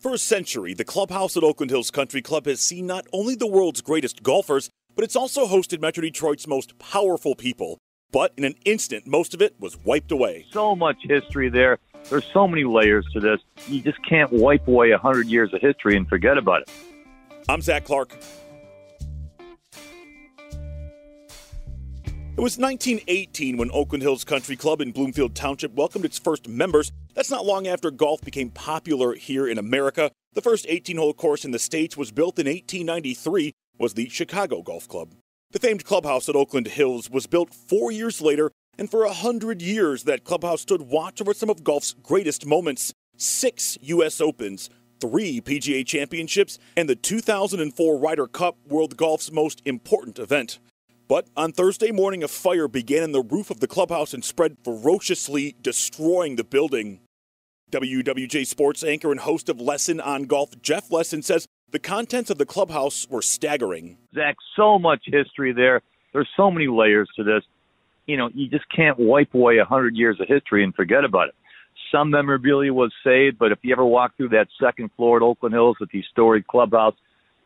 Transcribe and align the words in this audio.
For 0.00 0.14
a 0.14 0.18
century, 0.18 0.72
the 0.72 0.82
clubhouse 0.82 1.36
at 1.36 1.42
Oakland 1.42 1.68
Hills 1.68 1.90
Country 1.90 2.22
Club 2.22 2.46
has 2.46 2.62
seen 2.62 2.86
not 2.86 3.06
only 3.12 3.34
the 3.34 3.46
world's 3.46 3.82
greatest 3.82 4.22
golfers, 4.22 4.70
but 4.96 5.04
it's 5.04 5.14
also 5.14 5.46
hosted 5.46 5.82
Metro 5.82 6.00
Detroit's 6.00 6.46
most 6.46 6.78
powerful 6.78 7.34
people. 7.34 7.76
But 8.10 8.32
in 8.38 8.44
an 8.44 8.54
instant, 8.64 9.06
most 9.06 9.34
of 9.34 9.42
it 9.42 9.60
was 9.60 9.76
wiped 9.84 10.10
away. 10.10 10.46
So 10.52 10.74
much 10.74 10.96
history 11.02 11.50
there. 11.50 11.78
There's 12.08 12.24
so 12.32 12.48
many 12.48 12.64
layers 12.64 13.04
to 13.12 13.20
this. 13.20 13.40
You 13.68 13.82
just 13.82 13.98
can't 14.08 14.32
wipe 14.32 14.66
away 14.66 14.90
100 14.90 15.26
years 15.26 15.52
of 15.52 15.60
history 15.60 15.98
and 15.98 16.08
forget 16.08 16.38
about 16.38 16.62
it. 16.62 16.70
I'm 17.46 17.60
Zach 17.60 17.84
Clark. 17.84 18.16
It 22.38 22.40
was 22.42 22.56
1918 22.56 23.58
when 23.58 23.70
Oakland 23.70 24.00
Hills 24.00 24.24
Country 24.24 24.56
Club 24.56 24.80
in 24.80 24.92
Bloomfield 24.92 25.34
Township 25.34 25.74
welcomed 25.74 26.06
its 26.06 26.18
first 26.18 26.48
members. 26.48 26.90
That's 27.20 27.30
not 27.30 27.44
long 27.44 27.68
after 27.68 27.90
golf 27.90 28.22
became 28.22 28.48
popular 28.48 29.12
here 29.12 29.46
in 29.46 29.58
America. 29.58 30.10
The 30.32 30.40
first 30.40 30.66
18-hole 30.66 31.12
course 31.12 31.44
in 31.44 31.50
the 31.50 31.58
States 31.58 31.94
was 31.94 32.10
built 32.10 32.38
in 32.38 32.46
1893 32.46 33.52
was 33.76 33.92
the 33.92 34.08
Chicago 34.08 34.62
Golf 34.62 34.88
Club. 34.88 35.12
The 35.50 35.58
famed 35.58 35.84
clubhouse 35.84 36.30
at 36.30 36.34
Oakland 36.34 36.68
Hills 36.68 37.10
was 37.10 37.26
built 37.26 37.52
four 37.52 37.92
years 37.92 38.22
later, 38.22 38.52
and 38.78 38.90
for 38.90 39.04
a 39.04 39.12
hundred 39.12 39.60
years 39.60 40.04
that 40.04 40.24
clubhouse 40.24 40.62
stood 40.62 40.80
watch 40.80 41.20
over 41.20 41.34
some 41.34 41.50
of 41.50 41.62
golf's 41.62 41.92
greatest 41.92 42.46
moments. 42.46 42.94
Six 43.18 43.76
U.S. 43.82 44.22
Opens, 44.22 44.70
three 44.98 45.42
PGA 45.42 45.84
championships, 45.84 46.58
and 46.74 46.88
the 46.88 46.96
2004 46.96 47.98
Ryder 47.98 48.28
Cup, 48.28 48.56
World 48.66 48.96
Golf's 48.96 49.30
most 49.30 49.60
important 49.66 50.18
event. 50.18 50.58
But 51.06 51.28
on 51.36 51.52
Thursday 51.52 51.90
morning, 51.90 52.22
a 52.22 52.28
fire 52.28 52.66
began 52.66 53.02
in 53.02 53.12
the 53.12 53.20
roof 53.20 53.50
of 53.50 53.60
the 53.60 53.68
clubhouse 53.68 54.14
and 54.14 54.24
spread 54.24 54.56
ferociously, 54.64 55.54
destroying 55.60 56.36
the 56.36 56.44
building. 56.44 57.00
WWJ 57.70 58.46
sports 58.46 58.82
anchor 58.82 59.10
and 59.10 59.20
host 59.20 59.48
of 59.48 59.60
Lesson 59.60 60.00
on 60.00 60.24
Golf, 60.24 60.60
Jeff 60.60 60.90
Lesson, 60.90 61.22
says 61.22 61.46
the 61.70 61.78
contents 61.78 62.30
of 62.30 62.38
the 62.38 62.46
clubhouse 62.46 63.06
were 63.08 63.22
staggering. 63.22 63.96
Zach, 64.14 64.36
so 64.56 64.78
much 64.78 65.02
history 65.04 65.52
there. 65.52 65.82
There's 66.12 66.28
so 66.36 66.50
many 66.50 66.66
layers 66.66 67.08
to 67.16 67.24
this. 67.24 67.42
You 68.06 68.16
know, 68.16 68.28
you 68.34 68.48
just 68.48 68.64
can't 68.74 68.98
wipe 68.98 69.32
away 69.34 69.56
a 69.56 69.60
100 69.60 69.94
years 69.94 70.20
of 70.20 70.26
history 70.26 70.64
and 70.64 70.74
forget 70.74 71.04
about 71.04 71.28
it. 71.28 71.34
Some 71.92 72.10
memorabilia 72.10 72.72
was 72.72 72.92
saved, 73.04 73.38
but 73.38 73.52
if 73.52 73.58
you 73.62 73.72
ever 73.72 73.84
walk 73.84 74.16
through 74.16 74.30
that 74.30 74.48
second 74.60 74.90
floor 74.96 75.18
at 75.18 75.22
Oakland 75.22 75.54
Hills 75.54 75.76
at 75.80 75.88
the 75.92 76.02
storied 76.10 76.46
clubhouse, 76.46 76.94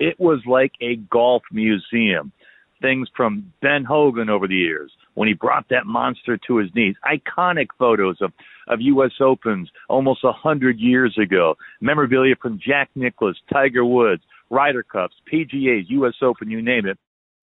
it 0.00 0.18
was 0.18 0.40
like 0.46 0.72
a 0.80 0.96
golf 0.96 1.42
museum 1.52 2.32
things 2.84 3.08
from 3.16 3.50
Ben 3.62 3.82
Hogan 3.82 4.28
over 4.28 4.46
the 4.46 4.54
years 4.54 4.92
when 5.14 5.27
he 5.27 5.32
brought 5.32 5.70
that 5.70 5.86
monster 5.86 6.38
to 6.46 6.58
his 6.58 6.68
knees. 6.74 6.94
Iconic 7.02 7.68
photos 7.78 8.18
of, 8.20 8.30
of 8.68 8.82
U.S. 8.82 9.12
Opens 9.20 9.70
almost 9.88 10.22
a 10.22 10.32
hundred 10.32 10.78
years 10.78 11.16
ago. 11.16 11.55
Memorabilia 11.80 12.34
from 12.40 12.60
Jack 12.64 12.90
Nicklaus, 12.94 13.36
Tiger 13.50 13.86
Woods, 13.86 14.22
Ryder 14.50 14.82
Cups, 14.82 15.14
PGAs, 15.32 15.84
U.S. 15.88 16.14
Open, 16.20 16.50
you 16.50 16.60
name 16.60 16.84
it. 16.84 16.98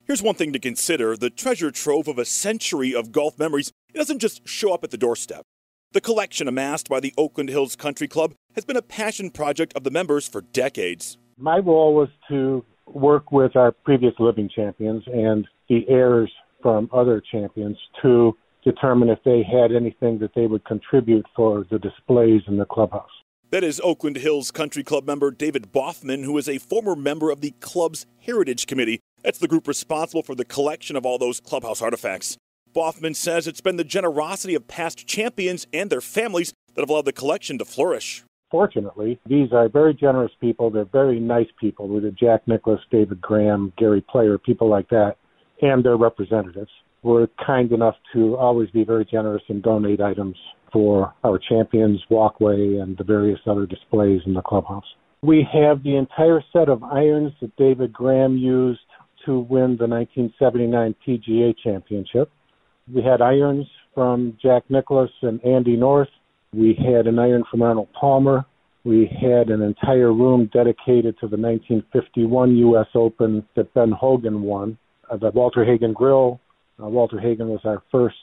Here's 0.05 0.21
one 0.21 0.35
thing 0.35 0.53
to 0.53 0.59
consider 0.59 1.17
the 1.17 1.31
treasure 1.31 1.71
trove 1.71 2.07
of 2.07 2.19
a 2.19 2.25
century 2.25 2.93
of 2.93 3.11
golf 3.11 3.39
memories 3.39 3.71
it 3.93 3.97
doesn't 3.97 4.19
just 4.19 4.47
show 4.47 4.73
up 4.73 4.83
at 4.83 4.91
the 4.91 4.97
doorstep. 4.97 5.43
The 5.91 6.01
collection 6.01 6.47
amassed 6.47 6.87
by 6.87 6.99
the 6.99 7.13
Oakland 7.17 7.49
Hills 7.49 7.75
Country 7.75 8.07
Club 8.07 8.33
has 8.53 8.63
been 8.63 8.77
a 8.77 8.81
passion 8.81 9.31
project 9.31 9.73
of 9.73 9.83
the 9.83 9.91
members 9.91 10.27
for 10.27 10.41
decades. 10.41 11.17
My 11.37 11.57
role 11.57 11.95
was 11.95 12.09
to 12.29 12.63
work 12.93 13.31
with 13.31 13.55
our 13.55 13.71
previous 13.71 14.13
living 14.19 14.49
champions 14.53 15.03
and 15.07 15.47
the 15.69 15.87
heirs 15.89 16.31
from 16.61 16.89
other 16.93 17.21
champions 17.31 17.77
to 18.01 18.35
determine 18.63 19.09
if 19.09 19.19
they 19.25 19.43
had 19.43 19.71
anything 19.71 20.19
that 20.19 20.31
they 20.35 20.47
would 20.47 20.63
contribute 20.65 21.25
for 21.35 21.65
the 21.71 21.79
displays 21.79 22.41
in 22.47 22.57
the 22.57 22.65
clubhouse. 22.65 23.09
That 23.49 23.63
is 23.63 23.81
Oakland 23.83 24.17
Hills 24.17 24.51
Country 24.51 24.83
Club 24.83 25.05
member 25.05 25.31
David 25.31 25.71
Bothman, 25.71 26.23
who 26.23 26.37
is 26.37 26.47
a 26.47 26.57
former 26.57 26.95
member 26.95 27.31
of 27.31 27.41
the 27.41 27.51
club's 27.59 28.05
Heritage 28.19 28.65
Committee. 28.67 28.99
That's 29.23 29.39
the 29.39 29.47
group 29.47 29.67
responsible 29.67 30.23
for 30.23 30.35
the 30.35 30.45
collection 30.45 30.95
of 30.95 31.05
all 31.05 31.17
those 31.17 31.39
clubhouse 31.39 31.81
artifacts. 31.81 32.37
Bothman 32.71 33.13
says 33.13 33.47
it's 33.47 33.59
been 33.59 33.75
the 33.75 33.83
generosity 33.83 34.55
of 34.55 34.67
past 34.67 35.05
champions 35.05 35.67
and 35.73 35.89
their 35.89 35.99
families 35.99 36.53
that 36.73 36.81
have 36.81 36.89
allowed 36.89 37.05
the 37.05 37.11
collection 37.11 37.57
to 37.57 37.65
flourish 37.65 38.23
fortunately, 38.51 39.19
these 39.25 39.51
are 39.53 39.69
very 39.69 39.93
generous 39.93 40.31
people. 40.39 40.69
They're 40.69 40.85
very 40.85 41.19
nice 41.19 41.47
people. 41.59 41.87
With 41.87 42.03
Jack 42.15 42.47
Nicklaus, 42.47 42.81
David 42.91 43.21
Graham, 43.21 43.73
Gary 43.77 44.01
Player, 44.01 44.37
people 44.37 44.69
like 44.69 44.89
that, 44.89 45.15
and 45.61 45.83
their 45.83 45.97
representatives 45.97 46.69
were 47.03 47.27
kind 47.43 47.71
enough 47.71 47.95
to 48.13 48.35
always 48.37 48.69
be 48.69 48.83
very 48.83 49.05
generous 49.05 49.41
and 49.47 49.63
donate 49.63 50.01
items 50.01 50.35
for 50.71 51.13
our 51.23 51.39
champions 51.49 52.01
walkway 52.09 52.77
and 52.77 52.97
the 52.97 53.03
various 53.03 53.39
other 53.47 53.65
displays 53.65 54.21
in 54.25 54.33
the 54.33 54.41
clubhouse. 54.41 54.85
We 55.23 55.47
have 55.53 55.83
the 55.83 55.97
entire 55.97 56.43
set 56.53 56.69
of 56.69 56.83
irons 56.83 57.33
that 57.41 57.55
David 57.55 57.93
Graham 57.93 58.37
used 58.37 58.79
to 59.25 59.39
win 59.39 59.77
the 59.77 59.87
1979 59.87 60.95
PGA 61.07 61.53
Championship. 61.63 62.31
We 62.91 63.03
had 63.03 63.21
irons 63.21 63.67
from 63.93 64.37
Jack 64.41 64.63
Nicklaus 64.69 65.11
and 65.21 65.43
Andy 65.45 65.75
North. 65.75 66.09
We 66.53 66.73
had 66.73 67.07
an 67.07 67.17
iron 67.17 67.43
from 67.49 67.61
Arnold 67.61 67.87
Palmer. 67.93 68.45
We 68.83 69.09
had 69.21 69.49
an 69.49 69.61
entire 69.61 70.11
room 70.11 70.49
dedicated 70.53 71.15
to 71.19 71.27
the 71.27 71.37
1951 71.37 72.57
U.S. 72.57 72.87
Open 72.93 73.45
that 73.55 73.73
Ben 73.73 73.91
Hogan 73.91 74.41
won. 74.41 74.77
Uh, 75.09 75.17
the 75.17 75.31
Walter 75.31 75.63
Hagen 75.63 75.93
Grill. 75.93 76.41
Uh, 76.81 76.87
Walter 76.87 77.19
Hagen 77.19 77.47
was 77.47 77.61
our 77.63 77.81
first 77.91 78.15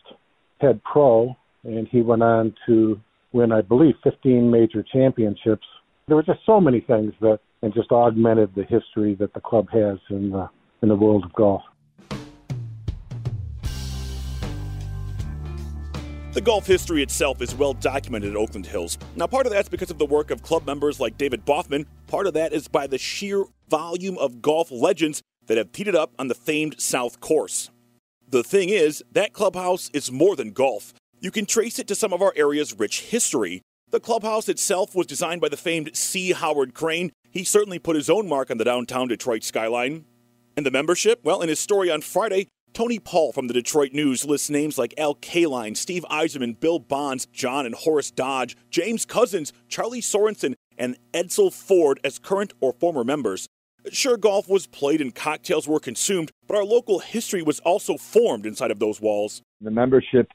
head 0.61 0.81
pro, 0.85 1.35
and 1.65 1.89
he 1.89 2.03
went 2.03 2.23
on 2.23 2.55
to 2.67 3.01
win, 3.33 3.53
I 3.53 3.63
believe, 3.63 3.95
15 4.05 4.51
major 4.51 4.85
championships. 4.93 5.67
There 6.07 6.17
were 6.17 6.23
just 6.23 6.41
so 6.45 6.61
many 6.61 6.81
things 6.81 7.13
that 7.21 7.39
and 7.63 7.75
just 7.75 7.91
augmented 7.91 8.51
the 8.55 8.65
history 8.65 9.15
that 9.17 9.35
the 9.35 9.41
club 9.41 9.69
has 9.73 9.99
in 10.11 10.31
the 10.31 10.49
in 10.83 10.89
the 10.89 10.95
world 10.95 11.25
of 11.25 11.33
golf. 11.33 11.63
The 16.39 16.45
golf 16.45 16.69
history 16.69 17.03
itself 17.03 17.43
is 17.43 17.53
well 17.53 17.73
documented 17.73 18.31
at 18.31 18.37
Oakland 18.37 18.65
Hills. 18.65 18.97
Now, 19.17 19.27
part 19.27 19.47
of 19.47 19.53
that's 19.53 19.69
because 19.69 19.91
of 19.91 19.99
the 19.99 20.07
work 20.07 20.31
of 20.31 20.41
club 20.41 20.65
members 20.65 21.01
like 21.01 21.19
David 21.19 21.45
Bothman. 21.45 21.85
Part 22.07 22.29
of 22.29 22.35
that 22.35 22.53
is 22.53 22.69
by 22.69 22.87
the 22.87 22.97
sheer 22.97 23.45
volume 23.69 24.17
of 24.19 24.41
golf 24.41 24.71
legends 24.71 25.21
that 25.49 25.59
have 25.59 25.71
it 25.75 25.97
up 25.97 26.13
on 26.17 26.29
the 26.29 26.37
famed 26.37 26.81
South 26.81 27.19
Course. 27.19 27.71
The 28.29 28.45
thing 28.45 28.69
is, 28.69 29.03
that 29.11 29.33
clubhouse 29.33 29.91
is 29.93 30.13
more 30.13 30.37
than 30.37 30.53
golf. 30.53 30.95
You 31.19 31.33
can 31.33 31.45
trace 31.45 31.81
it 31.81 31.89
to 31.89 31.97
some 31.97 32.13
of 32.13 32.23
our 32.23 32.33
area's 32.37 32.79
rich 32.79 33.01
history. 33.01 33.63
The 33.91 33.99
clubhouse 33.99 34.49
itself 34.49 34.95
was 34.95 35.09
designed 35.09 35.41
by 35.41 35.49
the 35.49 35.57
famed 35.57 35.97
C. 35.97 36.31
Howard 36.31 36.73
Crane. 36.73 37.11
He 37.33 37.43
certainly 37.43 37.81
put 37.81 37.97
his 37.97 38.09
own 38.09 38.29
mark 38.29 38.49
on 38.49 38.59
the 38.59 38.65
downtown 38.65 39.09
Detroit 39.09 39.43
skyline. 39.43 40.05
And 40.57 40.65
the 40.65 40.71
membership? 40.71 41.19
Well, 41.25 41.43
in 41.43 41.49
his 41.49 41.59
story 41.59 41.91
on 41.91 42.01
Friday, 42.01 42.47
Tony 42.73 42.99
Paul 42.99 43.33
from 43.33 43.49
the 43.49 43.55
Detroit 43.55 43.93
News 43.93 44.25
lists 44.25 44.51
names 44.51 44.79
like 44.79 44.95
Al 44.97 45.15
Kaline, 45.15 45.77
Steve 45.77 46.05
Yzerman, 46.11 46.59
Bill 46.61 46.79
Bonds, 46.79 47.27
John 47.27 47.67
and 47.67 47.75
Horace 47.75 48.11
Dodge, 48.11 48.57
James 48.71 49.05
Couzens, 49.05 49.53
Charlie 49.69 50.01
Sorensen, 50.01 50.55
and 50.77 50.97
Edsel 51.13 51.53
Ford 51.53 51.99
as 52.05 52.19
current 52.19 52.53
or 52.61 52.73
former 52.73 53.05
members. 53.05 53.49
Sure, 53.91 54.17
golf 54.17 54.49
was 54.49 54.67
played 54.67 55.01
and 55.01 55.15
cocktails 55.15 55.67
were 55.67 55.81
consumed, 55.81 56.31
but 56.47 56.57
our 56.57 56.65
local 56.65 56.99
history 56.99 57.43
was 57.43 57.61
also 57.61 57.97
formed 57.97 58.47
inside 58.47 58.71
of 58.71 58.79
those 58.79 59.01
walls. 59.01 59.43
The 59.61 59.71
membership 59.71 60.31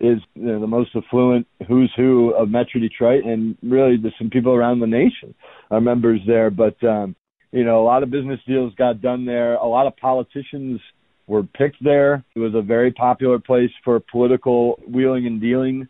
is 0.00 0.18
you 0.34 0.42
know, 0.42 0.60
the 0.60 0.66
most 0.66 0.90
affluent 0.94 1.46
who's 1.66 1.92
who 1.96 2.30
of 2.30 2.50
Metro 2.50 2.80
Detroit, 2.80 3.24
and 3.24 3.56
really 3.62 3.96
there's 3.96 4.14
some 4.18 4.30
people 4.30 4.52
around 4.52 4.80
the 4.80 4.86
nation 4.86 5.34
are 5.70 5.80
members 5.80 6.20
there. 6.26 6.50
But 6.50 6.82
um, 6.84 7.16
you 7.50 7.64
know, 7.64 7.80
a 7.80 7.84
lot 7.84 8.02
of 8.02 8.10
business 8.10 8.40
deals 8.46 8.74
got 8.74 9.00
done 9.00 9.24
there. 9.24 9.54
A 9.54 9.66
lot 9.66 9.86
of 9.86 9.96
politicians 9.96 10.80
were 11.28 11.42
picked 11.42 11.82
there. 11.84 12.24
It 12.34 12.40
was 12.40 12.54
a 12.54 12.62
very 12.62 12.90
popular 12.90 13.38
place 13.38 13.70
for 13.84 14.00
political 14.10 14.80
wheeling 14.88 15.26
and 15.26 15.40
dealing. 15.40 15.86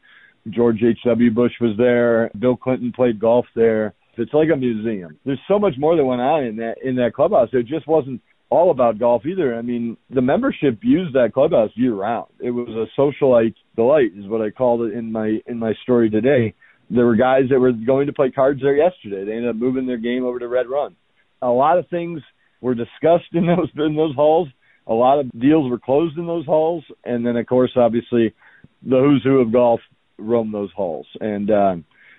George 0.50 0.82
H.W. 0.82 1.31
Bush 1.31 1.53
was 1.60 1.76
there. 1.78 2.31
Bill 2.38 2.56
Clinton 2.56 2.93
played 2.94 3.21
golf 3.21 3.47
there. 3.54 3.94
It's 4.16 4.34
like 4.34 4.48
a 4.53 4.56
museum. 4.56 5.16
There's 5.25 5.38
so 5.47 5.60
much 5.60 5.75
more 5.78 5.97
that 5.97 6.04
went 6.04 6.21
on 6.21 6.42
in 6.42 6.57
that 6.57 6.74
in 6.83 6.97
that 6.97 7.15
clubhouse. 7.15 7.51
It 7.53 7.66
just 7.66 7.86
wasn't 7.86 8.21
all 8.51 8.72
about 8.72 8.98
golf 8.98 9.24
either. 9.24 9.54
I 9.54 9.62
mean, 9.62 9.97
the 10.10 10.22
membership 10.22 10.80
used 10.83 11.15
that 11.15 11.34
clubhouse 11.34 11.71
year 11.77 11.95
round. 11.95 12.27
It 12.41 12.51
was 12.51 12.68
a 12.68 13.01
socialite 13.01 13.54
delight, 13.77 14.10
is 14.16 14.27
what 14.27 14.41
I 14.41 14.51
called 14.51 14.83
it 14.83 14.95
in 14.95 15.12
my 15.12 15.39
in 15.47 15.59
my 15.60 15.72
story 15.84 16.10
today. 16.10 16.54
There 16.91 17.07
were 17.07 17.15
guys 17.15 17.45
that 17.51 17.60
were 17.60 17.71
going 17.71 18.09
to 18.09 18.12
play 18.12 18.30
cards 18.30 18.60
there 18.60 18.77
yesterday. 18.77 19.24
They 19.24 19.33
ended 19.33 19.51
up 19.51 19.57
moving 19.57 19.86
their 19.86 19.98
game 19.98 20.24
over 20.24 20.41
to 20.41 20.48
Red 20.48 20.66
Run. 20.68 20.97
A 21.41 21.48
lot 21.48 21.78
of 21.78 21.89
things 21.89 22.21
were 22.60 22.74
discussed 22.74 23.28
in 23.34 23.47
those 23.47 23.68
in 23.77 23.95
those 23.95 24.16
halls 24.16 24.48
a 24.88 24.94
lot 24.94 25.20
of 25.20 25.30
deals 25.38 25.70
were 25.70 25.78
closed 25.78 26.16
in 26.18 26.26
those 26.26 26.46
halls, 26.46 26.84
and 27.04 27.24
then 27.26 27.36
of 27.36 27.46
course, 27.46 27.72
obviously, 27.76 28.34
the 28.82 28.98
who's 28.98 29.22
who 29.22 29.38
of 29.38 29.52
golf 29.52 29.80
roam 30.18 30.50
those 30.50 30.72
halls, 30.72 31.06
and 31.20 31.50
uh, 31.50 31.76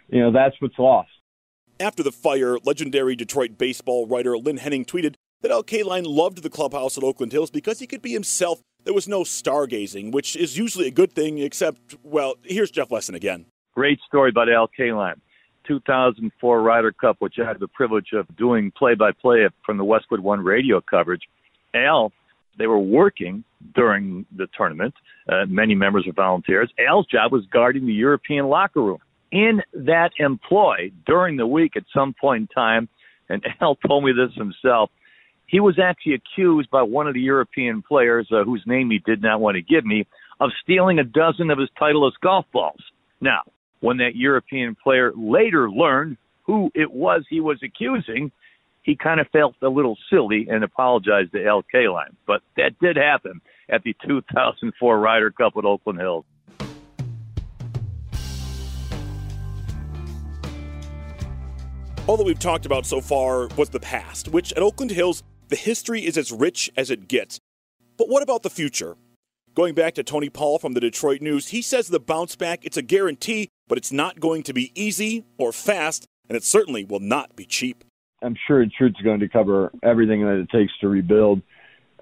you 0.07 0.21
know 0.21 0.31
that's 0.31 0.55
what's 0.61 0.77
lost. 0.77 1.09
After 1.79 2.03
the 2.03 2.11
fire, 2.11 2.57
legendary 2.63 3.15
Detroit 3.15 3.57
baseball 3.57 4.05
writer 4.05 4.37
Lynn 4.37 4.57
Henning 4.57 4.85
tweeted 4.85 5.15
that 5.41 5.51
Al 5.51 5.63
Kaline 5.63 6.05
loved 6.05 6.43
the 6.43 6.49
clubhouse 6.49 6.97
at 6.97 7.03
Oakland 7.03 7.31
Hills 7.31 7.49
because 7.49 7.79
he 7.79 7.87
could 7.87 8.01
be 8.01 8.11
himself. 8.11 8.61
There 8.83 8.93
was 8.93 9.07
no 9.07 9.21
stargazing, 9.21 10.11
which 10.11 10.35
is 10.35 10.57
usually 10.57 10.87
a 10.87 10.91
good 10.91 11.13
thing, 11.13 11.37
except, 11.37 11.95
well, 12.03 12.35
here's 12.43 12.71
Jeff 12.71 12.91
Lesson 12.91 13.15
again. 13.15 13.45
Great 13.73 13.99
story 14.05 14.29
about 14.29 14.49
Al 14.49 14.69
Kaline 14.77 15.19
2004 15.67 16.61
Ryder 16.61 16.91
Cup, 16.91 17.17
which 17.19 17.35
I 17.41 17.47
had 17.47 17.59
the 17.59 17.67
privilege 17.67 18.09
of 18.13 18.27
doing 18.35 18.71
play 18.71 18.95
by 18.95 19.11
play 19.11 19.47
from 19.65 19.77
the 19.77 19.85
Westwood 19.85 20.19
One 20.19 20.41
radio 20.43 20.81
coverage, 20.81 21.21
Al, 21.73 22.11
they 22.59 22.67
were 22.67 22.79
working 22.79 23.43
during 23.73 24.25
the 24.35 24.47
tournament. 24.55 24.93
Uh, 25.27 25.45
many 25.47 25.73
members 25.73 26.05
were 26.05 26.13
volunteers. 26.13 26.71
Al's 26.87 27.07
job 27.07 27.31
was 27.31 27.43
guarding 27.51 27.87
the 27.87 27.93
European 27.93 28.47
locker 28.47 28.83
room. 28.83 28.99
In 29.31 29.61
that 29.73 30.11
employ 30.19 30.91
during 31.07 31.37
the 31.37 31.47
week 31.47 31.75
at 31.75 31.83
some 31.93 32.13
point 32.19 32.41
in 32.41 32.47
time, 32.47 32.89
and 33.29 33.43
Al 33.61 33.75
told 33.75 34.03
me 34.03 34.11
this 34.11 34.35
himself, 34.35 34.91
he 35.47 35.59
was 35.59 35.79
actually 35.79 36.13
accused 36.13 36.69
by 36.69 36.83
one 36.83 37.07
of 37.07 37.15
the 37.15 37.21
European 37.21 37.81
players, 37.81 38.27
uh, 38.31 38.43
whose 38.43 38.61
name 38.67 38.91
he 38.91 38.99
did 38.99 39.21
not 39.21 39.39
want 39.39 39.55
to 39.55 39.61
give 39.61 39.85
me, 39.85 40.05
of 40.39 40.51
stealing 40.61 40.99
a 40.99 41.03
dozen 41.03 41.49
of 41.49 41.57
his 41.57 41.69
Titleist 41.79 42.19
golf 42.21 42.45
balls. 42.53 42.81
Now, 43.19 43.41
when 43.79 43.97
that 43.97 44.15
European 44.15 44.75
player 44.75 45.11
later 45.15 45.71
learned 45.71 46.17
who 46.43 46.71
it 46.75 46.91
was 46.91 47.23
he 47.29 47.39
was 47.39 47.59
accusing, 47.63 48.31
he 48.83 48.95
kind 48.95 49.19
of 49.19 49.27
felt 49.31 49.55
a 49.61 49.69
little 49.69 49.97
silly 50.09 50.47
and 50.49 50.63
apologized 50.63 51.31
to 51.33 51.45
Al 51.45 51.63
Kaline. 51.63 52.15
But 52.25 52.41
that 52.57 52.79
did 52.79 52.95
happen 52.95 53.41
at 53.69 53.83
the 53.83 53.95
2004 54.05 54.99
Ryder 54.99 55.31
Cup 55.31 55.53
at 55.57 55.65
Oakland 55.65 55.99
Hills. 55.99 56.25
All 62.07 62.17
that 62.17 62.23
we've 62.23 62.39
talked 62.39 62.65
about 62.65 62.87
so 62.87 63.01
far 63.01 63.49
was 63.55 63.69
the 63.69 63.79
past, 63.79 64.29
which 64.29 64.51
at 64.53 64.63
Oakland 64.63 64.89
Hills, 64.89 65.21
the 65.49 65.55
history 65.55 66.03
is 66.03 66.17
as 66.17 66.31
rich 66.31 66.71
as 66.75 66.89
it 66.89 67.07
gets. 67.07 67.39
But 67.97 68.09
what 68.09 68.23
about 68.23 68.41
the 68.41 68.49
future? 68.49 68.97
Going 69.53 69.75
back 69.75 69.93
to 69.95 70.03
Tony 70.03 70.29
Paul 70.29 70.57
from 70.57 70.73
the 70.73 70.79
Detroit 70.79 71.21
News, 71.21 71.49
he 71.49 71.61
says 71.61 71.87
the 71.87 71.99
bounce 71.99 72.35
back, 72.35 72.65
it's 72.65 72.77
a 72.77 72.81
guarantee, 72.81 73.49
but 73.67 73.77
it's 73.77 73.91
not 73.91 74.19
going 74.19 74.41
to 74.43 74.53
be 74.53 74.71
easy 74.73 75.25
or 75.37 75.51
fast, 75.51 76.07
and 76.27 76.35
it 76.35 76.43
certainly 76.43 76.83
will 76.83 76.99
not 76.99 77.35
be 77.35 77.45
cheap. 77.45 77.83
I'm 78.21 78.35
sure 78.47 78.61
Insured's 78.61 79.01
going 79.01 79.21
to 79.21 79.29
cover 79.29 79.71
everything 79.83 80.21
that 80.21 80.39
it 80.39 80.49
takes 80.49 80.71
to 80.81 80.89
rebuild, 80.89 81.41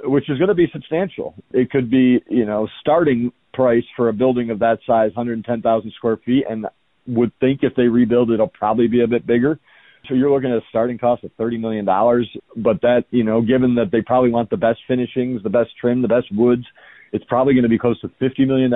which 0.03 0.29
is 0.29 0.37
going 0.37 0.49
to 0.49 0.55
be 0.55 0.67
substantial. 0.71 1.35
It 1.51 1.69
could 1.69 1.89
be, 1.89 2.21
you 2.29 2.45
know, 2.45 2.67
starting 2.81 3.31
price 3.53 3.83
for 3.95 4.09
a 4.09 4.13
building 4.13 4.49
of 4.49 4.59
that 4.59 4.79
size, 4.85 5.11
110,000 5.15 5.93
square 5.95 6.17
feet, 6.17 6.45
and 6.49 6.67
would 7.07 7.31
think 7.39 7.61
if 7.63 7.73
they 7.75 7.83
rebuild, 7.83 8.31
it'll 8.31 8.47
probably 8.47 8.87
be 8.87 9.03
a 9.03 9.07
bit 9.07 9.25
bigger. 9.25 9.59
So 10.07 10.13
you're 10.13 10.31
looking 10.31 10.51
at 10.51 10.57
a 10.57 10.65
starting 10.69 10.97
cost 10.97 11.23
of 11.23 11.31
$30 11.37 11.59
million. 11.59 11.85
But 11.85 12.81
that, 12.81 13.05
you 13.11 13.23
know, 13.23 13.41
given 13.41 13.75
that 13.75 13.91
they 13.91 14.01
probably 14.01 14.29
want 14.29 14.49
the 14.49 14.57
best 14.57 14.79
finishings, 14.87 15.43
the 15.43 15.49
best 15.49 15.71
trim, 15.79 16.01
the 16.01 16.07
best 16.07 16.27
woods, 16.31 16.63
it's 17.11 17.25
probably 17.25 17.53
going 17.53 17.63
to 17.63 17.69
be 17.69 17.79
close 17.79 17.99
to 18.01 18.09
$50 18.21 18.47
million. 18.47 18.73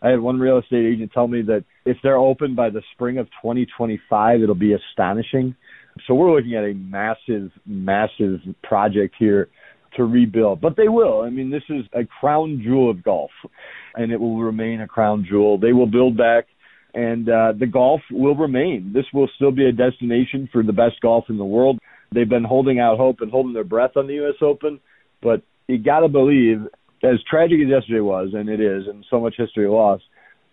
I 0.00 0.10
had 0.10 0.20
one 0.20 0.38
real 0.38 0.58
estate 0.58 0.86
agent 0.86 1.12
tell 1.12 1.26
me 1.26 1.42
that 1.42 1.64
if 1.84 1.96
they're 2.02 2.16
open 2.16 2.54
by 2.54 2.70
the 2.70 2.82
spring 2.92 3.18
of 3.18 3.26
2025, 3.42 4.42
it'll 4.42 4.54
be 4.54 4.74
astonishing. 4.74 5.56
So 6.06 6.14
we're 6.14 6.34
looking 6.34 6.54
at 6.54 6.64
a 6.64 6.74
massive, 6.74 7.50
massive 7.66 8.40
project 8.62 9.14
here 9.18 9.48
to 9.96 10.04
rebuild. 10.04 10.60
But 10.60 10.76
they 10.76 10.88
will. 10.88 11.22
I 11.22 11.30
mean, 11.30 11.50
this 11.50 11.62
is 11.68 11.84
a 11.92 12.04
crown 12.20 12.60
jewel 12.62 12.90
of 12.90 13.02
golf, 13.02 13.30
and 13.94 14.12
it 14.12 14.20
will 14.20 14.38
remain 14.40 14.80
a 14.80 14.86
crown 14.86 15.26
jewel. 15.28 15.58
They 15.58 15.72
will 15.72 15.86
build 15.86 16.16
back, 16.16 16.46
and 16.94 17.28
uh, 17.28 17.52
the 17.58 17.66
golf 17.66 18.00
will 18.10 18.36
remain. 18.36 18.92
This 18.94 19.06
will 19.12 19.28
still 19.36 19.52
be 19.52 19.66
a 19.66 19.72
destination 19.72 20.48
for 20.52 20.62
the 20.62 20.72
best 20.72 21.00
golf 21.00 21.24
in 21.28 21.38
the 21.38 21.44
world. 21.44 21.78
They've 22.14 22.28
been 22.28 22.44
holding 22.44 22.78
out 22.78 22.96
hope 22.98 23.20
and 23.20 23.30
holding 23.30 23.52
their 23.52 23.64
breath 23.64 23.96
on 23.96 24.06
the 24.06 24.14
U.S. 24.14 24.36
Open, 24.40 24.80
but 25.22 25.42
you 25.66 25.78
got 25.78 26.00
to 26.00 26.08
believe 26.08 26.66
as 27.02 27.18
tragic 27.30 27.58
as 27.62 27.68
yesterday 27.68 28.00
was, 28.00 28.30
and 28.34 28.48
it 28.48 28.60
is, 28.60 28.86
and 28.88 29.04
so 29.10 29.20
much 29.20 29.34
history 29.36 29.68
lost, 29.68 30.04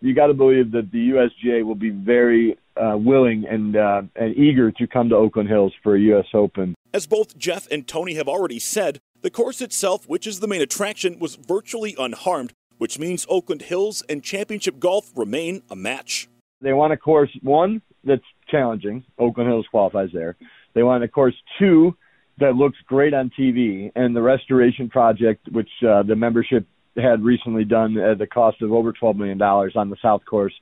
you 0.02 0.14
got 0.14 0.28
to 0.28 0.34
believe 0.34 0.72
that 0.72 0.92
the 0.92 1.10
USGA 1.10 1.66
will 1.66 1.76
be 1.76 1.90
very 1.90 2.58
uh, 2.78 2.98
willing 2.98 3.46
and 3.50 3.76
uh, 3.76 4.04
and 4.16 4.36
eager 4.36 4.72
to 4.72 4.88
come 4.88 5.10
to 5.10 5.16
Oakland 5.16 5.50
Hills 5.50 5.74
for 5.84 5.96
a 5.96 6.00
U.S. 6.00 6.26
Open. 6.34 6.76
As 6.94 7.08
both 7.08 7.38
Jeff 7.38 7.68
and 7.72 7.88
Tony 7.88 8.16
have 8.16 8.28
already 8.28 8.60
said, 8.60 9.00
the 9.22 9.30
course 9.30 9.62
itself, 9.62 10.08
which 10.08 10.28
is 10.28 10.40
the 10.40 10.48
main 10.48 10.62
attraction, 10.62 11.20
was 11.20 11.36
virtually 11.36 11.96
unharmed, 11.98 12.54
which 12.78 13.00
means 13.00 13.26
Oakland 13.30 13.64
Hills 13.64 14.04
and 14.08 14.24
Championship 14.24 14.80
Golf 14.80 15.12
remain 15.16 15.62
a 15.70 15.76
match. 15.76 16.28
They 16.62 16.74
want 16.74 16.94
a 16.94 16.98
course 16.98 17.32
one 17.42 17.82
that's 18.04 18.24
challenging. 18.50 19.04
Oakland 19.18 19.50
Hills 19.50 19.66
qualifies 19.70 20.10
there. 20.14 20.38
They 20.74 20.84
want 20.84 21.04
a 21.04 21.08
course 21.08 21.36
two 21.60 21.96
that 22.40 22.56
looks 22.56 22.78
great 22.86 23.14
on 23.14 23.32
TV, 23.38 23.92
and 23.96 24.16
the 24.16 24.22
restoration 24.22 24.90
project, 24.90 25.48
which 25.52 25.70
uh, 25.88 26.04
the 26.04 26.16
membership 26.16 26.68
had 26.98 27.24
recently 27.24 27.66
done 27.66 27.98
at 27.98 28.18
the 28.20 28.28
cost 28.28 28.62
of 28.62 28.72
over 28.72 28.94
$12 28.94 29.16
million 29.16 29.42
on 29.42 29.90
the 29.90 29.98
South 30.02 30.22
Course, 30.26 30.54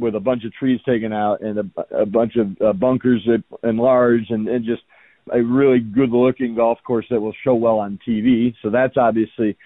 with 0.00 0.14
a 0.14 0.20
bunch 0.20 0.44
of 0.44 0.52
trees 0.52 0.80
taken 0.84 1.12
out 1.12 1.42
and 1.42 1.58
a, 1.58 1.96
a 2.02 2.06
bunch 2.06 2.36
of 2.36 2.60
uh, 2.60 2.72
bunkers 2.72 3.28
enlarged, 3.62 4.30
and, 4.30 4.48
and 4.48 4.64
just 4.64 4.82
a 5.32 5.40
really 5.40 5.80
good-looking 5.80 6.54
golf 6.56 6.78
course 6.84 7.06
that 7.10 7.20
will 7.20 7.34
show 7.44 7.54
well 7.54 7.78
on 7.78 7.98
TV. 8.06 8.54
So 8.62 8.70
that's 8.70 8.96
obviously 8.96 9.56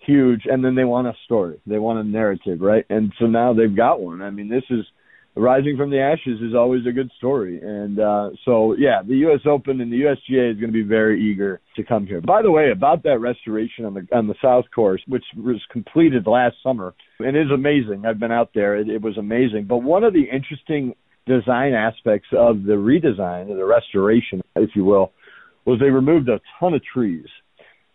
huge. 0.00 0.42
And 0.46 0.64
then 0.64 0.74
they 0.74 0.84
want 0.84 1.06
a 1.06 1.14
story, 1.24 1.60
they 1.66 1.78
want 1.78 1.98
a 1.98 2.04
narrative, 2.04 2.60
right? 2.60 2.84
And 2.90 3.12
so 3.18 3.26
now 3.26 3.54
they've 3.54 3.74
got 3.74 4.00
one. 4.00 4.20
I 4.20 4.30
mean, 4.30 4.48
this 4.48 4.64
is 4.70 4.84
rising 5.36 5.76
from 5.76 5.90
the 5.90 6.00
ashes 6.00 6.40
is 6.40 6.54
always 6.54 6.86
a 6.86 6.92
good 6.92 7.10
story. 7.18 7.60
And 7.60 7.98
uh, 7.98 8.30
so, 8.44 8.74
yeah, 8.78 9.02
the 9.06 9.16
U.S. 9.16 9.40
Open 9.46 9.80
and 9.80 9.92
the 9.92 10.02
USGA 10.02 10.52
is 10.52 10.60
going 10.60 10.72
to 10.72 10.72
be 10.72 10.82
very 10.82 11.20
eager 11.22 11.60
to 11.76 11.82
come 11.82 12.06
here. 12.06 12.20
By 12.20 12.42
the 12.42 12.50
way, 12.50 12.70
about 12.70 13.02
that 13.02 13.18
restoration 13.18 13.84
on 13.84 13.94
the 13.94 14.06
on 14.12 14.28
the 14.28 14.34
South 14.42 14.64
Course, 14.74 15.02
which 15.08 15.24
was 15.36 15.60
completed 15.70 16.26
last 16.26 16.56
summer, 16.62 16.94
and 17.18 17.36
is 17.36 17.50
amazing. 17.52 18.04
I've 18.06 18.20
been 18.20 18.32
out 18.32 18.50
there; 18.54 18.76
it, 18.76 18.88
it 18.88 19.02
was 19.02 19.18
amazing. 19.18 19.66
But 19.68 19.78
one 19.78 20.04
of 20.04 20.12
the 20.12 20.24
interesting 20.24 20.94
design 21.26 21.72
aspects 21.72 22.28
of 22.32 22.64
the 22.64 22.74
redesign, 22.74 23.50
or 23.50 23.56
the 23.56 23.64
restoration, 23.64 24.42
if 24.56 24.70
you 24.74 24.84
will, 24.84 25.12
was 25.64 25.80
they 25.80 25.86
removed 25.86 26.28
a 26.28 26.40
ton 26.60 26.74
of 26.74 26.82
trees. 26.84 27.26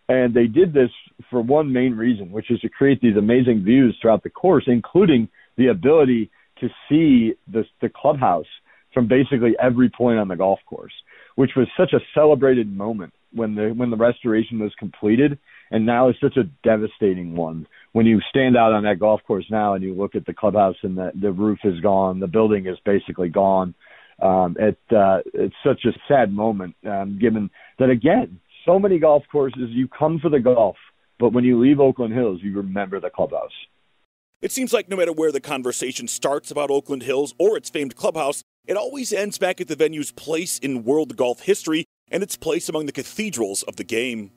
And 0.10 0.34
they 0.34 0.48
did 0.48 0.74
this 0.74 0.90
for 1.30 1.40
one 1.40 1.72
main 1.72 1.94
reason, 1.96 2.32
which 2.32 2.50
is 2.50 2.60
to 2.62 2.70
create 2.70 3.00
these 3.00 3.16
amazing 3.16 3.64
views 3.64 3.96
throughout 4.02 4.24
the 4.24 4.32
course, 4.32 4.64
including 4.66 5.30
the 5.56 5.68
ability 5.68 6.32
to 6.62 6.70
see 6.88 7.34
the 7.52 7.64
the 7.82 7.90
clubhouse 7.90 8.46
from 8.94 9.08
basically 9.08 9.56
every 9.62 9.90
point 9.90 10.20
on 10.20 10.28
the 10.28 10.36
golf 10.36 10.60
course, 10.66 10.94
which 11.36 11.52
was 11.56 11.68
such 11.78 11.94
a 11.94 12.00
celebrated 12.14 12.76
moment 12.76 13.14
when 13.34 13.56
the 13.56 13.70
when 13.76 13.90
the 13.90 13.98
restoration 13.98 14.60
was 14.60 14.74
completed, 14.80 15.38
and 15.72 15.86
now 15.86 16.10
it's 16.10 16.20
such 16.20 16.38
a 16.38 16.44
devastating 16.64 17.36
one 17.36 17.68
when 17.92 18.06
you 18.06 18.20
stand 18.30 18.56
out 18.58 18.74
on 18.74 18.84
that 18.84 19.00
golf 19.00 19.22
course 19.26 19.46
now 19.50 19.74
and 19.74 19.84
you 19.84 19.94
look 19.94 20.16
at 20.16 20.26
the 20.26 20.34
clubhouse 20.34 20.76
and 20.84 20.98
the 20.98 21.12
the 21.20 21.32
roof 21.32 21.60
is 21.64 21.80
gone, 21.82 22.20
the 22.20 22.28
building 22.28 22.68
is 22.68 22.78
basically 22.86 23.30
gone. 23.30 23.74
Um, 24.22 24.58
it 24.60 24.78
uh, 24.96 25.20
it's 25.34 25.56
such 25.64 25.86
a 25.86 25.98
sad 26.08 26.34
moment, 26.34 26.76
um, 26.86 27.18
given 27.20 27.50
that 27.78 27.90
again, 27.90 28.40
so 28.66 28.78
many 28.78 29.00
golf 29.00 29.24
courses 29.32 29.70
you 29.70 29.88
come 29.88 30.20
for 30.20 30.30
the 30.30 30.40
golf, 30.40 30.76
but 31.20 31.34
when 31.34 31.44
you 31.44 31.60
leave 31.60 31.80
Oakland 31.80 32.14
Hills, 32.14 32.40
you 32.44 32.58
remember 32.58 33.00
the 33.00 33.10
clubhouse. 33.10 33.52
It 34.42 34.54
seems 34.54 34.72
like 34.72 34.88
no 34.88 34.96
matter 34.96 35.12
where 35.12 35.34
the 35.34 35.42
conversation 35.42 36.08
starts 36.08 36.50
about 36.50 36.72
Oakland 36.72 37.04
Hills 37.04 37.34
or 37.38 37.58
its 37.58 37.70
famed 37.70 37.98
clubhouse, 37.98 38.42
it 38.66 38.78
always 38.78 39.12
ends 39.12 39.38
back 39.38 39.60
at 39.60 39.68
the 39.68 39.76
venue's 39.76 40.14
place 40.14 40.58
in 40.60 40.86
world 40.86 41.18
golf 41.18 41.42
history 41.42 41.84
and 42.10 42.24
its 42.24 42.38
place 42.38 42.70
among 42.70 42.86
the 42.86 42.94
cathedrals 42.94 43.64
of 43.64 43.76
the 43.76 43.84
game. 43.84 44.32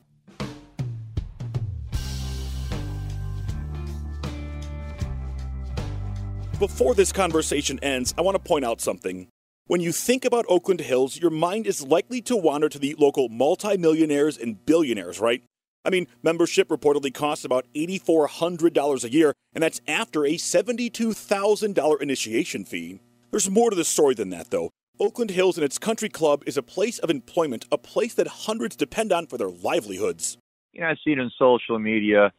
Before 6.59 6.97
this 6.97 7.13
conversation 7.13 7.79
ends, 7.81 8.13
I 8.19 8.23
want 8.23 8.35
to 8.35 8.43
point 8.43 8.65
out 8.65 8.81
something. 8.81 9.29
When 9.69 9.81
you 9.81 9.93
think 9.93 10.25
about 10.25 10.47
Oakland 10.49 10.81
Hills, 10.81 11.21
your 11.21 11.31
mind 11.31 11.65
is 11.69 11.81
likely 11.81 12.21
to 12.23 12.37
wander 12.37 12.69
to 12.69 12.79
the 12.81 12.97
local 12.99 13.29
multimillionaires 13.29 14.37
and 14.37 14.67
billionaires, 14.67 15.21
right? 15.21 15.45
I 15.85 15.91
mean, 15.91 16.07
membership 16.23 16.69
reportedly 16.69 17.13
costs 17.13 17.45
about 17.45 17.67
$8,400 17.75 19.05
a 19.05 19.13
year, 19.13 19.35
and 19.55 19.63
that's 19.63 19.81
after 19.89 20.25
a 20.25 20.35
$72,000 20.35 22.01
initiation 22.03 22.65
fee. 22.65 23.01
There's 23.31 23.51
more 23.51 23.71
to 23.71 23.77
the 23.77 23.85
story 23.85 24.15
than 24.15 24.31
that, 24.31 24.51
though. 24.51 24.71
Oakland 25.01 25.31
Hills 25.31 25.57
and 25.57 25.65
its 25.65 25.79
country 25.79 26.09
club 26.09 26.45
is 26.47 26.57
a 26.57 26.63
place 26.63 26.99
of 27.01 27.11
employment, 27.11 27.67
a 27.73 27.79
place 27.79 28.15
that 28.15 28.29
hundreds 28.29 28.77
depend 28.77 29.13
on 29.13 29.27
for 29.27 29.39
their 29.39 29.51
livelihoods. 29.51 30.37
You 30.73 30.83
know, 30.83 30.89
I 30.89 30.95
see 31.05 31.13
it 31.13 31.19
in 31.19 31.31
social 31.39 31.79
media 31.79 32.33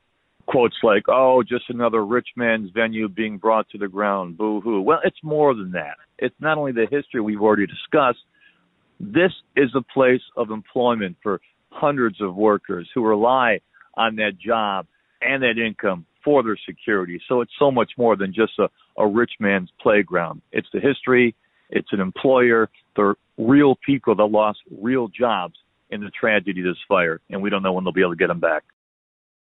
quotes 0.45 0.75
like, 0.83 1.03
oh, 1.07 1.43
just 1.43 1.69
another 1.69 2.05
rich 2.05 2.29
man's 2.35 2.69
venue 2.71 3.07
being 3.09 3.38
brought 3.38 3.69
to 3.69 3.77
the 3.77 3.88
ground, 3.88 4.38
boo 4.38 4.62
hoo. 4.62 4.81
Well, 4.81 5.00
it's 5.03 5.19
more 5.23 5.53
than 5.53 5.71
that. 5.71 5.97
It's 6.19 6.35
not 6.39 6.57
only 6.57 6.71
the 6.71 6.88
history 6.89 7.21
we've 7.21 7.41
already 7.41 7.65
discussed, 7.65 8.19
this 9.00 9.31
is 9.55 9.71
a 9.75 9.81
place 9.81 10.21
of 10.38 10.51
employment 10.51 11.17
for 11.21 11.41
hundreds 11.73 12.21
of 12.21 12.35
workers 12.35 12.89
who 12.93 13.05
rely 13.05 13.59
on 13.95 14.15
that 14.17 14.37
job 14.37 14.87
and 15.21 15.43
that 15.43 15.57
income 15.57 16.05
for 16.23 16.43
their 16.43 16.57
security. 16.65 17.21
So 17.27 17.41
it's 17.41 17.51
so 17.59 17.71
much 17.71 17.91
more 17.97 18.15
than 18.15 18.33
just 18.33 18.53
a, 18.59 18.69
a 18.97 19.07
rich 19.07 19.31
man's 19.39 19.69
playground. 19.81 20.41
It's 20.51 20.67
the 20.73 20.79
history, 20.79 21.35
it's 21.69 21.91
an 21.91 21.99
employer, 21.99 22.69
they're 22.95 23.15
real 23.37 23.75
people 23.85 24.15
that 24.15 24.25
lost 24.25 24.59
real 24.81 25.07
jobs 25.07 25.55
in 25.89 26.01
the 26.01 26.11
tragedy 26.11 26.61
of 26.61 26.67
this 26.67 26.77
fire, 26.87 27.19
and 27.29 27.41
we 27.41 27.49
don't 27.49 27.63
know 27.63 27.73
when 27.73 27.83
they'll 27.83 27.93
be 27.93 28.01
able 28.01 28.11
to 28.11 28.17
get 28.17 28.27
them 28.27 28.39
back. 28.39 28.63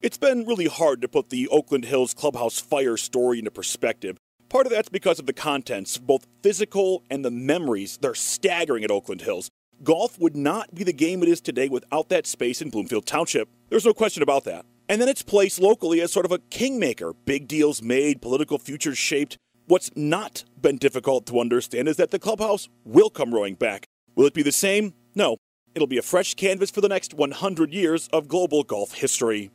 It's 0.01 0.17
been 0.17 0.46
really 0.46 0.67
hard 0.67 1.01
to 1.01 1.08
put 1.08 1.29
the 1.29 1.48
Oakland 1.48 1.86
Hills 1.86 2.13
Clubhouse 2.13 2.60
fire 2.60 2.98
story 2.98 3.39
into 3.39 3.50
perspective, 3.51 4.17
Part 4.50 4.67
of 4.67 4.72
that's 4.72 4.89
because 4.89 5.20
of 5.20 5.25
the 5.25 5.34
contents, 5.34 5.98
both 5.98 6.27
physical 6.41 7.03
and 7.10 7.25
the 7.25 7.32
memories. 7.32 7.98
They're 7.98 8.15
staggering 8.15 8.84
at 8.84 8.91
Oakland 8.91 9.22
Hills. 9.22 9.50
Golf 9.84 10.17
would 10.20 10.36
not 10.36 10.74
be 10.74 10.84
the 10.84 10.94
game 10.94 11.22
it 11.22 11.29
is 11.29 11.41
today 11.41 11.67
without 11.67 12.10
that 12.10 12.25
space 12.25 12.62
in 12.62 12.70
Bloomfield 12.70 13.05
Township. 13.05 13.50
There's 13.70 13.86
no 13.86 13.94
question 13.94 14.24
about 14.24 14.46
that. 14.46 14.65
And 14.88 15.01
then 15.01 15.10
it's 15.10 15.24
placed 15.24 15.60
locally 15.60 16.00
as 16.01 16.12
sort 16.12 16.25
of 16.25 16.32
a 16.32 16.39
kingmaker. 16.39 17.13
Big 17.25 17.48
deals 17.48 17.82
made, 17.82 18.22
political 18.22 18.58
futures 18.58 18.98
shaped. 18.98 19.38
What's 19.67 19.91
not 19.96 20.46
been 20.62 20.77
difficult 20.77 21.25
to 21.27 21.39
understand 21.39 21.88
is 21.88 21.98
that 21.98 22.12
the 22.12 22.20
clubhouse 22.20 22.70
will 22.86 23.10
come 23.10 23.34
roaring 23.34 23.55
back. 23.55 23.86
Will 24.15 24.27
it 24.27 24.34
be 24.34 24.44
the 24.44 24.51
same? 24.51 24.94
No. 25.13 25.38
It'll 25.74 25.88
be 25.88 25.98
a 25.98 26.03
fresh 26.03 26.36
canvas 26.36 26.72
for 26.72 26.82
the 26.82 26.88
next 26.88 27.13
100 27.13 27.74
years 27.74 28.08
of 28.13 28.27
global 28.27 28.63
golf 28.63 28.94
history. 28.94 29.51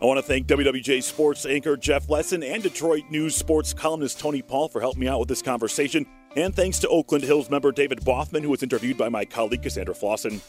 I 0.00 0.04
want 0.04 0.18
to 0.18 0.22
thank 0.22 0.46
WWJ 0.46 1.02
sports 1.02 1.46
anchor 1.46 1.76
Jeff 1.76 2.08
Lesson 2.10 2.42
and 2.42 2.62
Detroit 2.62 3.04
News 3.10 3.34
sports 3.34 3.72
columnist 3.72 4.20
Tony 4.20 4.42
Paul 4.42 4.68
for 4.68 4.80
helping 4.80 5.00
me 5.00 5.08
out 5.08 5.18
with 5.20 5.28
this 5.28 5.42
conversation. 5.42 6.06
And 6.36 6.54
thanks 6.54 6.78
to 6.80 6.88
Oakland 6.88 7.24
Hills 7.24 7.50
member 7.50 7.72
David 7.72 8.00
Boffman, 8.00 8.42
who 8.42 8.50
was 8.50 8.62
interviewed 8.62 8.96
by 8.96 9.08
my 9.08 9.24
colleague 9.24 9.62
Cassandra 9.62 9.94
Flosson. 9.94 10.40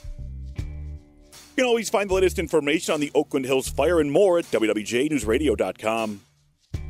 You 0.58 1.64
can 1.64 1.66
always 1.66 1.90
find 1.90 2.10
the 2.10 2.14
latest 2.14 2.40
information 2.40 2.94
on 2.94 3.00
the 3.00 3.12
Oakland 3.16 3.46
Hills 3.46 3.68
fire 3.68 4.00
and 4.00 4.12
more 4.12 4.38
at 4.40 4.46
WWJNewsRadio.com. 4.46 6.22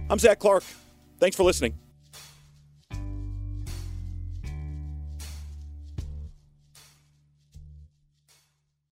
I'm 0.10 0.20
Zach 0.20 0.40
Clark. 0.40 0.64
Thanks 1.20 1.36
for 1.36 1.44
listening. 1.44 1.78